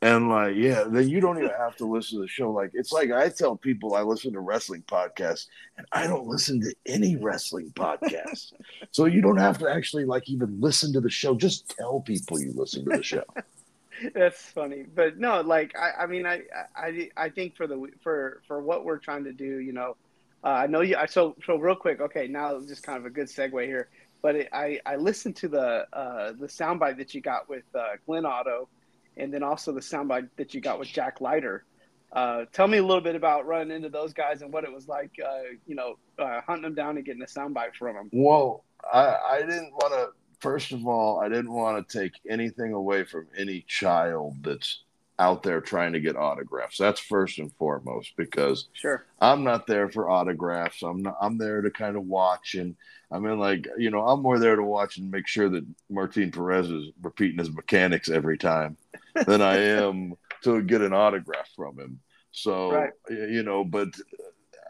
[0.01, 2.51] and like, yeah, then you don't even have to listen to the show.
[2.51, 6.61] Like, it's like I tell people I listen to wrestling podcasts and I don't listen
[6.61, 8.53] to any wrestling podcasts.
[8.91, 11.35] so you don't have to actually like even listen to the show.
[11.35, 13.23] Just tell people you listen to the show.
[14.13, 16.43] That's funny, but no, like I, I mean, I,
[16.75, 19.95] I, I think for the for for what we're trying to do, you know,
[20.43, 20.95] uh, I know you.
[20.95, 21.99] I so so real quick.
[21.99, 23.89] Okay, now just kind of a good segue here.
[24.27, 27.91] But it, I I listened to the uh, the soundbite that you got with uh,
[28.05, 28.67] Glenn Otto,
[29.15, 31.63] and then also the soundbite that you got with Jack Leiter.
[32.11, 34.89] Uh, tell me a little bit about running into those guys and what it was
[34.89, 38.09] like, uh, you know, uh, hunting them down and getting a soundbite from them.
[38.11, 40.09] Well, I, I didn't want to.
[40.41, 44.81] First of all, I didn't want to take anything away from any child that's
[45.19, 46.77] out there trying to get autographs.
[46.77, 50.83] That's first and foremost because sure I'm not there for autographs.
[50.83, 52.75] I'm not, I'm there to kind of watch and
[53.11, 56.31] I mean like you know I'm more there to watch and make sure that Martin
[56.31, 58.77] Perez is repeating his mechanics every time
[59.25, 61.99] than I am to get an autograph from him.
[62.31, 62.91] So right.
[63.09, 63.89] you know, but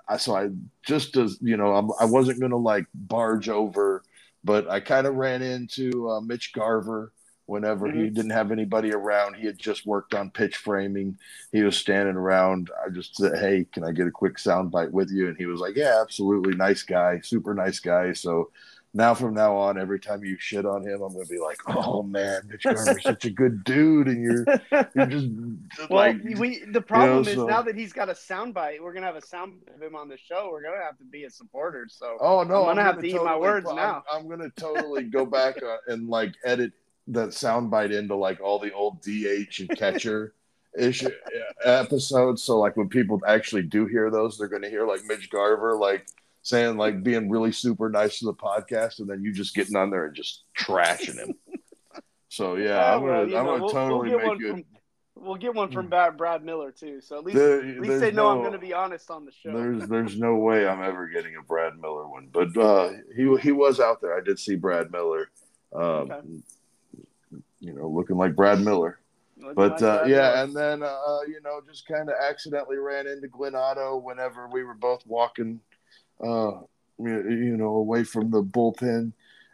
[0.08, 0.50] I so I
[0.86, 4.04] just as you know I'm, I was not going to like barge over,
[4.44, 7.12] but I kind of ran into uh, Mitch Garver
[7.48, 8.04] whenever mm-hmm.
[8.04, 9.36] he didn't have anybody around.
[9.36, 11.18] He had just worked on pitch framing.
[11.52, 12.70] He was standing around.
[12.86, 15.28] I just said, Hey, can I get a quick sound bite with you?
[15.28, 16.56] And he was like, Yeah, absolutely.
[16.56, 18.14] Nice guy, super nice guy.
[18.14, 18.52] So
[18.94, 22.02] now from now on, every time you shit on him, I'm gonna be like, "Oh
[22.02, 24.46] man, Mitch Garver's such a good dude," and you're
[24.96, 25.28] you're just
[25.90, 26.64] well, like, we.
[26.66, 29.16] The problem you know, is so, now that he's got a soundbite, we're gonna have
[29.16, 30.50] a sound of him on the show.
[30.52, 31.88] We're gonna have to be a supporter.
[31.90, 34.04] So oh no, I'm gonna, I'm have to totally, eat my words I'm, now.
[34.12, 36.72] I'm, gonna totally go back uh, and like edit
[37.08, 40.34] that soundbite into like all the old DH and catcher
[40.78, 41.10] issue
[41.64, 42.44] episodes.
[42.44, 45.76] So like when people actually do hear those, they're going to hear like Mitch Garver
[45.76, 46.06] like
[46.42, 49.90] saying like being really super nice to the podcast, and then you just getting on
[49.90, 51.34] there and just trashing him.
[52.30, 54.50] so yeah, oh, I'm gonna, well, I'm gonna we'll, totally we'll make it.
[54.52, 54.64] From,
[55.16, 57.02] we'll get one from Brad, Brad Miller too.
[57.02, 59.26] So at least, there, at least they know no, I'm going to be honest on
[59.26, 59.52] the show.
[59.52, 63.52] There's there's no way I'm ever getting a Brad Miller one, but uh, he he
[63.52, 64.18] was out there.
[64.18, 65.30] I did see Brad Miller.
[65.74, 66.22] Um, okay
[67.60, 69.00] you know, looking like Brad Miller.
[69.38, 73.08] Looking but like uh, yeah, and then uh, you know, just kind of accidentally ran
[73.08, 75.60] into Glenn Otto whenever we were both walking,
[76.24, 76.54] uh,
[76.98, 79.12] you know, away from the bullpen,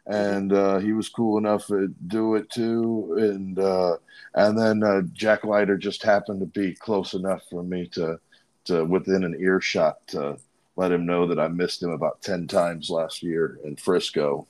[0.07, 3.15] and uh, he was cool enough to do it too.
[3.19, 3.97] And uh,
[4.35, 8.19] and then uh, Jack Leiter just happened to be close enough for me to
[8.65, 10.37] to within an earshot to
[10.75, 14.47] let him know that I missed him about ten times last year in Frisco.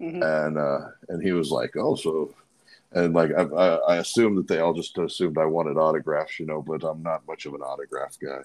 [0.00, 0.22] Mm-hmm.
[0.22, 2.34] And uh, and he was like, "Oh, so
[2.92, 6.62] and like I, I, assumed that they all just assumed I wanted autographs, you know,
[6.62, 8.40] but I'm not much of an autograph guy.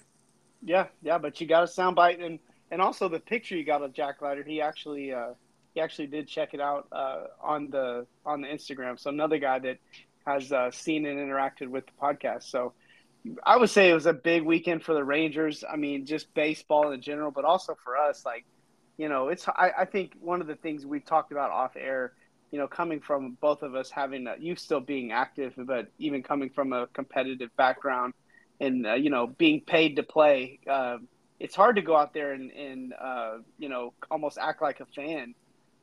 [0.63, 2.39] Yeah, yeah, but you got a soundbite and
[2.71, 4.43] and also the picture you got of Jack Leiter.
[4.43, 5.33] He actually uh,
[5.73, 8.99] he actually did check it out uh, on the on the Instagram.
[8.99, 9.77] So another guy that
[10.25, 12.43] has uh, seen and interacted with the podcast.
[12.43, 12.73] So
[13.43, 15.63] I would say it was a big weekend for the Rangers.
[15.69, 18.25] I mean, just baseball in general, but also for us.
[18.25, 18.45] Like,
[18.97, 22.13] you know, it's I, I think one of the things we talked about off air
[22.51, 26.21] you know, coming from both of us having a, you still being active, but even
[26.21, 28.13] coming from a competitive background
[28.59, 30.97] and uh, you know being paid to play, uh,
[31.39, 34.85] it's hard to go out there and, and uh, you know almost act like a
[34.85, 35.33] fan.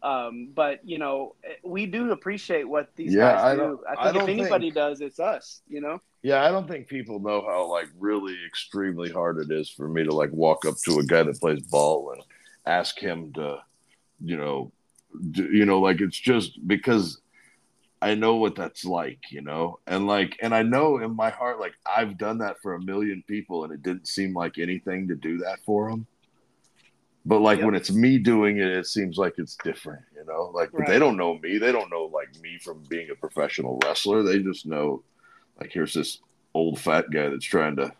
[0.00, 3.80] Um, but you know, we do appreciate what these yeah, guys do.
[3.88, 5.62] I, I think I if anybody think, does, it's us.
[5.68, 6.00] You know.
[6.22, 10.04] Yeah, I don't think people know how like really extremely hard it is for me
[10.04, 12.22] to like walk up to a guy that plays ball and
[12.66, 13.58] ask him to,
[14.20, 14.72] you know,
[15.34, 17.20] you know like it's just because
[18.02, 19.78] i know what that's like you know?
[19.86, 23.24] And like and i know in my heart like i've done that for a million
[23.26, 26.06] people and it didn't seem like anything to do that for them
[27.26, 27.66] but like yep.
[27.66, 30.50] when it's me doing it it seems like it's different you know?
[30.52, 30.88] Like right.
[30.88, 31.58] they don't know me.
[31.58, 34.22] They don't know like me from being a professional wrestler.
[34.22, 35.02] They just know
[35.60, 36.20] like here's this
[36.54, 37.92] old fat guy that's trying to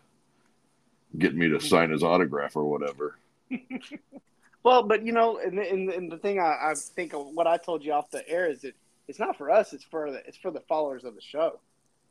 [1.17, 1.67] get me to mm-hmm.
[1.67, 3.17] sign his autograph or whatever
[4.63, 7.57] Well, but you know, and, and, and the thing I, I think of what I
[7.57, 8.75] told you off the air is that
[9.07, 11.59] it's not for us; it's for the it's for the followers of the show.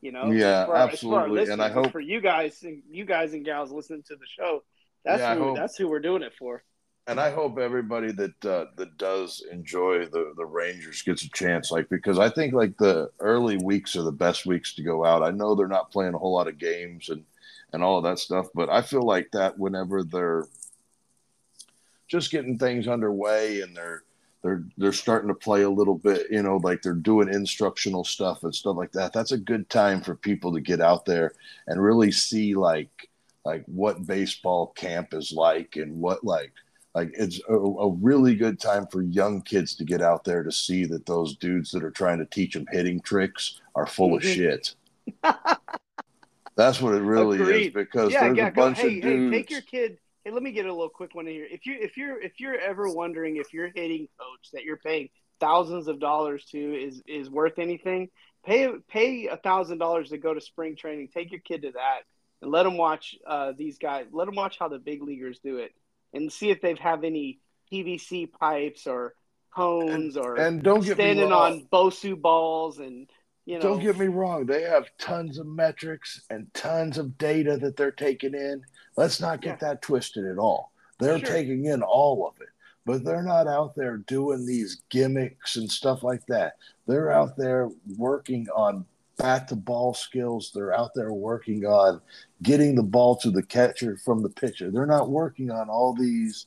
[0.00, 1.50] You know, yeah, for, absolutely.
[1.50, 4.62] and I hope for you guys, and you guys and gals listening to the show,
[5.04, 6.62] that's yeah, who hope, that's who we're doing it for.
[7.08, 11.70] And I hope everybody that uh, that does enjoy the the Rangers gets a chance,
[11.70, 15.22] like because I think like the early weeks are the best weeks to go out.
[15.22, 17.24] I know they're not playing a whole lot of games and
[17.72, 20.46] and all of that stuff, but I feel like that whenever they're
[22.08, 24.02] just getting things underway and they're
[24.42, 28.44] they're they're starting to play a little bit, you know, like they're doing instructional stuff
[28.44, 29.12] and stuff like that.
[29.12, 31.32] That's a good time for people to get out there
[31.66, 33.08] and really see like
[33.44, 36.52] like what baseball camp is like and what like
[36.94, 40.50] like it's a, a, really good time for young kids to get out there to
[40.50, 44.22] see that those dudes that are trying to teach them hitting tricks are full of
[44.22, 44.34] mm-hmm.
[44.34, 44.74] shit.
[46.56, 47.66] That's what it really Agreed.
[47.68, 49.32] is because yeah, there's yeah, a bunch go, hey, of dudes.
[49.32, 49.98] Hey, take your kid.
[50.28, 51.46] Hey, let me get a little quick one in here.
[51.50, 55.08] If you if you're if you're ever wondering if your hitting coach that you're paying
[55.40, 58.10] thousands of dollars to is is worth anything,
[58.44, 61.08] pay pay a thousand dollars to go to spring training.
[61.14, 62.00] Take your kid to that
[62.42, 64.04] and let them watch uh, these guys.
[64.12, 65.72] Let them watch how the big leaguers do it
[66.12, 67.38] and see if they have any
[67.72, 69.14] PVC pipes or
[69.56, 73.08] cones or and don't get standing on Bosu balls and
[73.46, 73.62] you know.
[73.62, 77.90] Don't get me wrong; they have tons of metrics and tons of data that they're
[77.90, 78.62] taking in.
[78.98, 79.68] Let's not get yeah.
[79.68, 80.72] that twisted at all.
[80.98, 81.28] They're sure.
[81.28, 82.48] taking in all of it,
[82.84, 86.56] but they're not out there doing these gimmicks and stuff like that.
[86.88, 88.84] They're out there working on
[89.16, 90.50] bat to ball skills.
[90.52, 92.00] They're out there working on
[92.42, 94.72] getting the ball to the catcher from the pitcher.
[94.72, 96.46] They're not working on all these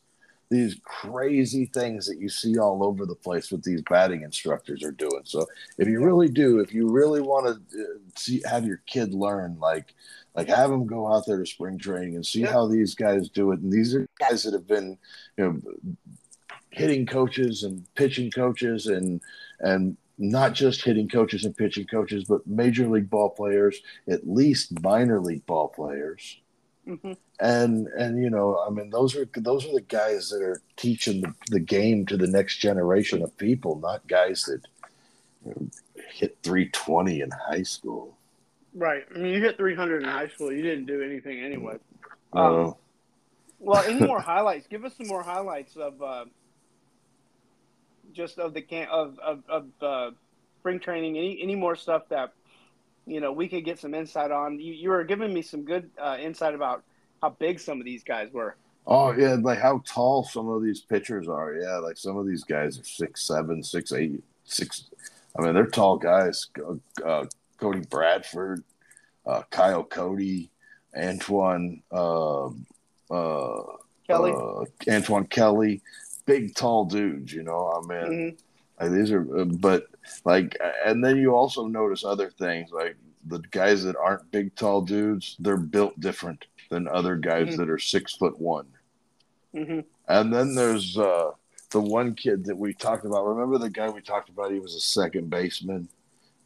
[0.50, 4.92] these crazy things that you see all over the place with these batting instructors are
[4.92, 5.22] doing.
[5.24, 7.86] So if you really do, if you really want to uh,
[8.18, 9.96] see have your kid learn, like
[10.36, 12.52] like have them go out there to spring training and see yeah.
[12.52, 13.60] how these guys do it.
[13.60, 14.98] And these are guys that have been,
[15.38, 15.96] you know,
[16.70, 19.22] hitting coaches and pitching coaches and
[19.60, 24.80] and not just hitting coaches and pitching coaches, but major league ball players, at least
[24.82, 26.40] minor league ball players.
[26.88, 27.14] Mm-hmm.
[27.40, 31.22] And and you know, I mean, those are those are the guys that are teaching
[31.22, 34.62] the, the game to the next generation of people, not guys that
[35.46, 35.68] you know,
[36.14, 38.18] hit 320 in high school.
[38.74, 39.04] Right.
[39.14, 40.52] I mean, you hit 300 in high school.
[40.52, 41.78] You didn't do anything anyway.
[42.34, 42.76] Um,
[43.60, 44.68] well, any more highlights?
[44.68, 46.26] Give us some more highlights of uh,
[48.14, 50.12] just of the camp of of, of uh,
[50.60, 51.18] spring training.
[51.18, 52.34] Any any more stuff that
[53.06, 54.60] you know we could get some insight on?
[54.60, 56.84] You you were giving me some good uh, insight about
[57.22, 58.56] how big some of these guys were.
[58.88, 61.54] Oh yeah, like how tall some of these pitchers are.
[61.54, 64.86] Yeah, like some of these guys are six seven, six eight, six.
[65.38, 66.48] I mean, they're tall guys.
[67.06, 67.26] Uh,
[67.62, 68.64] Cody Bradford,
[69.26, 70.52] uh, Kyle Cody,
[70.98, 73.64] Antoine uh, uh,
[74.08, 75.82] Kelly, uh, Antoine Kelly
[76.26, 77.34] big, tall dudes.
[77.34, 78.84] You know, I mean, mm-hmm.
[78.84, 79.88] like, these are, uh, but
[80.26, 82.96] like, and then you also notice other things like
[83.28, 85.36] the guys that aren't big, tall dudes.
[85.40, 87.58] They're built different than other guys mm-hmm.
[87.58, 88.68] that are six foot one.
[89.56, 89.82] Mm-hmm.
[90.08, 91.32] And then there's uh,
[91.72, 93.26] the one kid that we talked about.
[93.26, 94.52] Remember the guy we talked about?
[94.52, 95.90] He was a second baseman,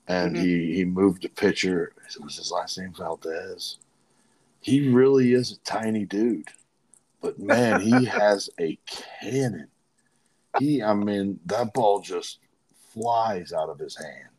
[0.08, 0.46] and mm-hmm.
[0.46, 1.94] he he moved to pitcher.
[2.22, 3.78] Was his last name Valdez?
[4.62, 6.50] He really is a tiny dude
[7.26, 9.68] but man, he has a cannon.
[10.60, 12.39] He, I mean, that ball just
[12.94, 14.30] flies out of his hand.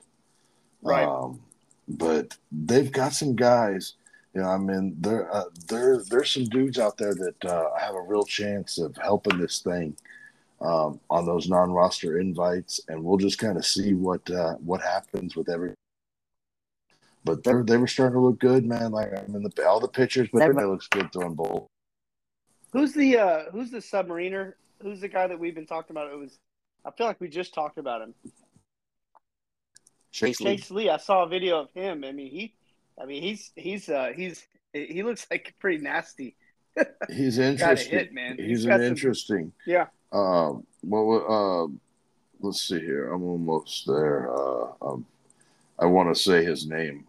[0.82, 1.04] Right.
[1.04, 1.40] Um,
[1.88, 3.94] but they've got some guys.
[4.34, 7.94] You know, I mean, there, uh, there, there's some dudes out there that uh, have
[7.94, 9.96] a real chance of helping this thing
[10.60, 15.36] um, on those non-roster invites, and we'll just kind of see what uh, what happens
[15.36, 15.74] with every.
[17.24, 18.92] But they they were starting to look good, man.
[18.92, 21.68] Like I mean, the, all the pitchers, but everybody looks good throwing balls.
[22.72, 24.54] Who's the uh who's the submariner?
[24.82, 26.12] Who's the guy that we've been talking about?
[26.12, 26.38] It was
[26.84, 28.14] I feel like we just talked about him.
[30.12, 30.84] Chase, Chase Lee.
[30.84, 30.90] Lee.
[30.90, 32.04] I saw a video of him.
[32.04, 32.54] I mean he
[33.00, 36.36] I mean he's he's uh he's he looks like pretty nasty.
[37.08, 37.98] He's interesting.
[37.98, 38.36] Hit, man.
[38.36, 39.52] He's, he's an interesting.
[39.64, 39.86] Some, yeah.
[40.12, 41.66] Um well uh
[42.40, 43.12] let's see here.
[43.12, 44.30] I'm almost there.
[44.32, 45.06] Uh um,
[45.78, 47.06] I want to say his name.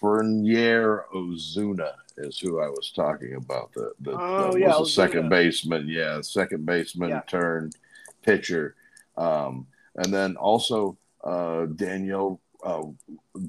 [0.00, 3.72] Fernery Ozuna is who I was talking about.
[3.72, 7.20] The the, oh, the yeah, was a second baseman, yeah, second baseman yeah.
[7.26, 7.76] turned
[8.22, 8.74] pitcher,
[9.16, 12.82] um, and then also uh, Daniel uh,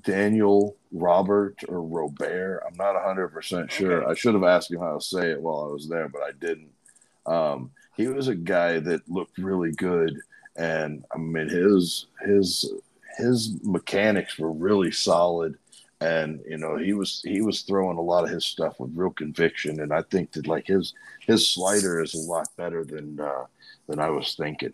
[0.02, 2.64] Daniel Robert or Robert.
[2.68, 4.04] I'm not hundred percent sure.
[4.04, 4.12] Okay.
[4.12, 6.32] I should have asked him how to say it while I was there, but I
[6.40, 6.72] didn't.
[7.26, 10.18] Um, he was a guy that looked really good,
[10.56, 12.72] and I mean his his
[13.18, 15.58] his mechanics were really solid.
[16.00, 19.10] And you know he was he was throwing a lot of his stuff with real
[19.10, 19.82] conviction.
[19.82, 20.94] And i think that like his
[21.28, 23.44] his slider is a lot better than uh
[23.88, 24.74] than i was thinking.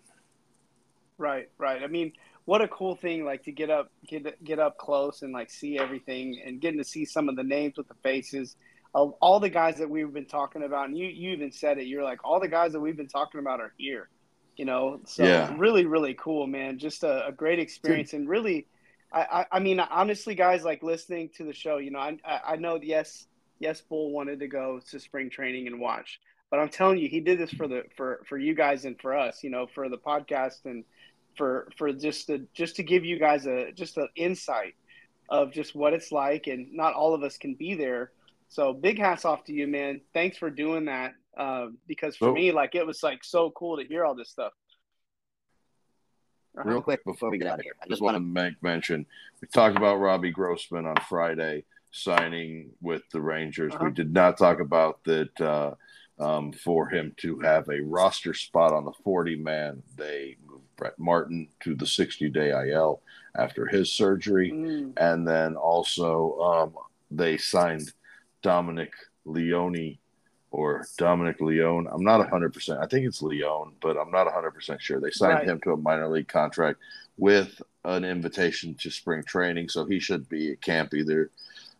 [1.18, 1.82] Right right.
[1.82, 2.12] I mean
[2.44, 5.80] what a cool thing like to get up get get up close and like see
[5.80, 8.54] everything and getting to see some of the names with the faces
[9.20, 12.04] all the guys that we've been talking about and you you even said it you're
[12.04, 14.08] like all the guys that we've been talking about are here
[14.56, 15.54] you know so yeah.
[15.58, 18.20] really really cool man just a, a great experience Dude.
[18.20, 18.66] and really
[19.12, 22.78] I, I mean, honestly, guys, like listening to the show, you know, I, I know,
[22.82, 23.26] yes,
[23.58, 26.20] yes, Bull wanted to go to spring training and watch,
[26.50, 29.16] but I'm telling you, he did this for the for for you guys and for
[29.16, 30.84] us, you know, for the podcast and
[31.36, 34.74] for for just to just to give you guys a just an insight
[35.28, 38.10] of just what it's like, and not all of us can be there.
[38.48, 40.00] So big hats off to you, man.
[40.14, 41.14] Thanks for doing that.
[41.36, 42.34] Uh, because for oh.
[42.34, 44.52] me, like it was like so cool to hear all this stuff.
[46.54, 49.04] Real quick before we get out of here, I just want to make mention
[49.42, 53.74] we talked about Robbie Grossman on Friday signing with the Rangers.
[53.74, 53.84] Uh-huh.
[53.84, 55.74] We did not talk about that uh,
[56.18, 59.82] um, for him to have a roster spot on the 40 man.
[59.96, 63.02] They moved Brett Martin to the 60 day IL
[63.34, 64.52] after his surgery.
[64.52, 64.92] Mm.
[64.96, 66.74] And then also um,
[67.10, 67.92] they signed
[68.46, 68.92] Dominic
[69.24, 69.98] Leone
[70.52, 71.88] or Dominic Leone.
[71.90, 72.80] I'm not 100%.
[72.80, 75.00] I think it's Leone, but I'm not 100% sure.
[75.00, 75.48] They signed right.
[75.48, 76.78] him to a minor league contract
[77.16, 79.68] with an invitation to spring training.
[79.68, 81.32] So he should be at camp either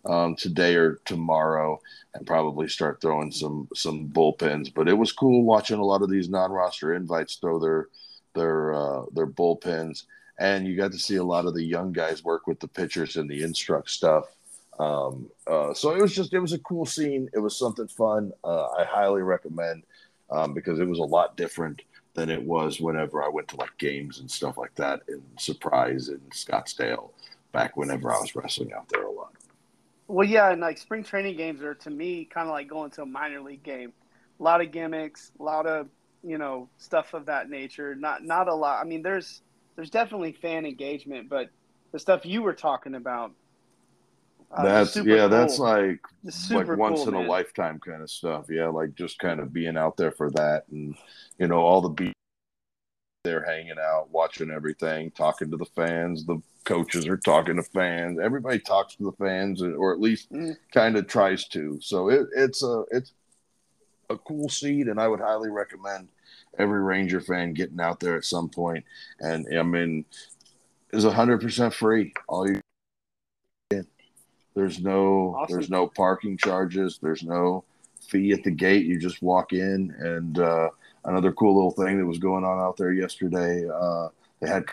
[0.05, 1.81] um, today or tomorrow
[2.15, 4.75] and probably start throwing some some bullpens.
[4.75, 7.89] But it was cool watching a lot of these non-roster invites throw their
[8.35, 10.03] their uh, their bullpens,
[10.41, 13.17] and you got to see a lot of the young guys work with the pitchers
[13.17, 14.36] and the instruct stuff.
[14.79, 17.31] Um, uh, so it was just it was a cool scene.
[17.33, 18.33] It was something fun.
[18.45, 19.85] Uh, I highly recommend
[20.31, 21.83] um, because it was a lot different
[22.15, 26.09] than it was whenever I went to like games and stuff like that in Surprise
[26.09, 27.11] in Scottsdale
[27.53, 29.33] back whenever I was wrestling out there a lot.
[30.09, 33.03] Well, yeah, and like spring training games are to me kind of like going to
[33.03, 33.93] a minor league game.
[34.39, 35.89] A lot of gimmicks, a lot of
[36.23, 37.95] you know stuff of that nature.
[37.95, 38.81] Not not a lot.
[38.81, 39.43] I mean, there's
[39.75, 41.51] there's definitely fan engagement, but
[41.93, 43.33] the stuff you were talking about.
[44.51, 45.29] Uh, that's yeah, cool.
[45.29, 46.01] that's like
[46.51, 47.27] like once cool, in man.
[47.27, 48.47] a lifetime kind of stuff.
[48.49, 50.95] Yeah, like just kind of being out there for that, and
[51.39, 52.13] you know all the beat
[53.27, 56.25] they're hanging out, watching everything, talking to the fans.
[56.25, 58.21] The coaches are talking to fans.
[58.23, 60.57] Everybody talks to the fans, or at least mm.
[60.73, 61.79] kind of tries to.
[61.83, 63.13] So it, it's a it's
[64.09, 66.09] a cool seed, and I would highly recommend
[66.57, 68.85] every Ranger fan getting out there at some point.
[69.19, 70.05] And I mean,
[70.93, 72.15] is hundred percent free.
[72.29, 72.61] All you
[74.57, 75.55] there's no awesome.
[75.55, 76.99] there's no parking charges.
[77.01, 77.63] There's no
[78.01, 78.87] fee at the gate.
[78.87, 80.39] You just walk in and.
[80.41, 80.71] uh
[81.07, 83.65] another cool little thing that was going on out there yesterday.
[83.69, 84.09] Uh,
[84.41, 84.65] they had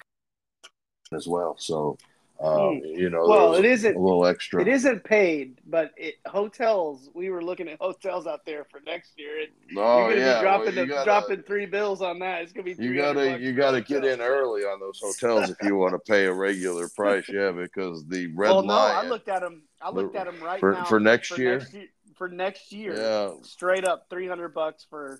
[1.13, 1.97] as well, so
[2.39, 2.77] uh, hmm.
[2.84, 4.61] you know, well, it isn't a little extra.
[4.61, 7.09] It isn't paid, but it, hotels.
[7.13, 10.36] We were looking at hotels out there for next year, and oh, you're gonna yeah.
[10.36, 12.41] be dropping well, gotta, dropping three bills on that.
[12.41, 15.75] It's gonna be you gotta you gotta get in early on those hotels if you
[15.75, 17.29] want to pay a regular price.
[17.29, 18.51] Yeah, because the red.
[18.51, 19.63] Well, no, I looked at them.
[19.81, 21.59] I looked at them right for, now for next for year.
[21.59, 21.75] Next.
[22.15, 25.19] For next year, yeah, straight up three hundred bucks for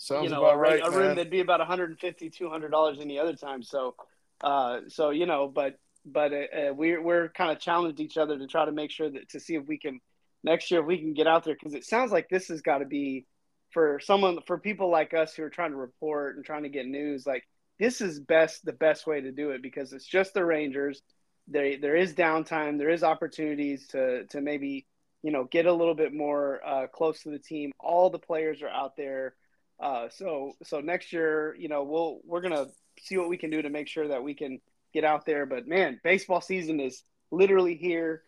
[0.00, 0.80] Sounds you know, about a, right.
[0.82, 1.16] A room man.
[1.16, 3.62] that'd be about 150 200 dollars any other time.
[3.62, 3.94] So,
[4.40, 8.38] uh, so you know, but but uh, uh, we're we're kind of challenged each other
[8.38, 10.00] to try to make sure that to see if we can
[10.42, 12.78] next year if we can get out there because it sounds like this has got
[12.78, 13.26] to be
[13.72, 16.86] for someone for people like us who are trying to report and trying to get
[16.86, 17.46] news like
[17.78, 21.02] this is best the best way to do it because it's just the Rangers.
[21.48, 24.86] There there is downtime, there is opportunities to to maybe
[25.22, 27.72] you know get a little bit more uh, close to the team.
[27.80, 29.34] All the players are out there
[29.80, 32.66] uh, so so next year, you know, we'll we're gonna
[33.00, 34.60] see what we can do to make sure that we can
[34.92, 35.46] get out there.
[35.46, 38.22] But man, baseball season is literally here.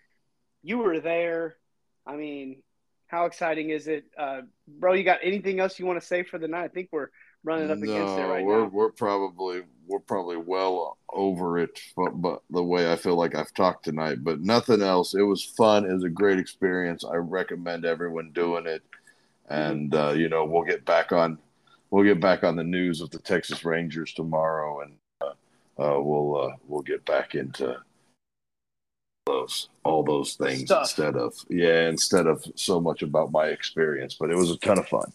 [0.62, 1.56] You were there.
[2.06, 2.62] I mean,
[3.06, 4.94] how exciting is it, uh, bro?
[4.94, 6.64] You got anything else you want to say for the night?
[6.64, 7.08] I think we're
[7.44, 8.70] running up no, against it right we're, now.
[8.72, 13.52] We're probably we're probably well over it, but, but the way I feel like I've
[13.52, 15.14] talked tonight, but nothing else.
[15.14, 15.84] It was fun.
[15.84, 17.04] It was a great experience.
[17.04, 18.82] I recommend everyone doing it
[19.48, 21.38] and uh, you know we'll get back on
[21.90, 24.94] we'll get back on the news of the Texas Rangers tomorrow, and
[25.82, 27.76] uh, uh, we'll uh, we'll get back into
[29.26, 30.82] those all those things Stuff.
[30.82, 34.16] instead of yeah instead of so much about my experience.
[34.18, 35.12] But it was a ton of fun.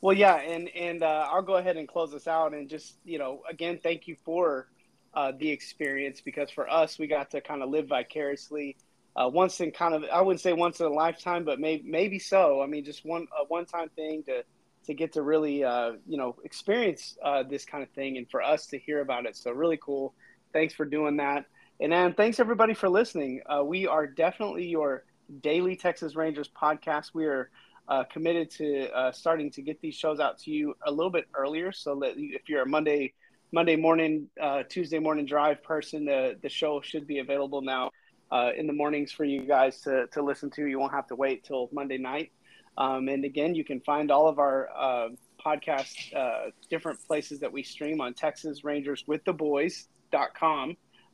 [0.00, 3.18] Well, yeah, and and uh, I'll go ahead and close this out, and just you
[3.18, 4.68] know, again, thank you for
[5.14, 8.76] uh, the experience because for us, we got to kind of live vicariously
[9.16, 12.18] uh, once in kind of I wouldn't say once in a lifetime, but maybe maybe
[12.18, 12.62] so.
[12.62, 14.44] I mean, just one a one time thing to
[14.88, 18.42] to get to really uh, you know experience uh, this kind of thing, and for
[18.42, 19.36] us to hear about it.
[19.36, 20.14] So really cool.
[20.52, 21.44] Thanks for doing that,
[21.78, 23.42] and then thanks everybody for listening.
[23.46, 25.04] Uh, we are definitely your
[25.42, 27.14] daily Texas Rangers podcast.
[27.14, 27.50] We are.
[27.90, 31.24] Uh, committed to uh, starting to get these shows out to you a little bit
[31.34, 33.14] earlier, so that if you're a Monday
[33.50, 34.28] Monday morning,
[34.68, 37.90] Tuesday morning drive person, the the show should be available now
[38.30, 40.66] uh, in the mornings for you guys to, to listen to.
[40.66, 42.30] You won't have to wait till Monday night.
[42.78, 45.08] Um, and again, you can find all of our uh,
[45.44, 49.32] podcasts, uh, different places that we stream on Texas Rangers with the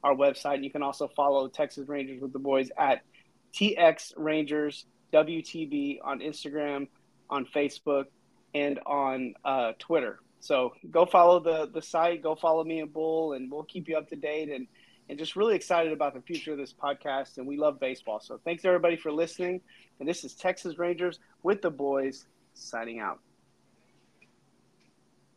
[0.02, 0.56] our website.
[0.56, 3.00] And you can also follow Texas Rangers with the Boys at
[3.54, 4.84] TX Rangers
[5.14, 6.88] WTB on Instagram,
[7.30, 8.04] on Facebook,
[8.54, 10.20] and on uh, Twitter.
[10.40, 13.96] So go follow the the site, go follow me and Bull, and we'll keep you
[13.96, 14.66] up to date and
[15.08, 17.38] and just really excited about the future of this podcast.
[17.38, 18.20] And we love baseball.
[18.20, 19.60] So thanks everybody for listening.
[20.00, 23.20] And this is Texas Rangers with the boys signing out.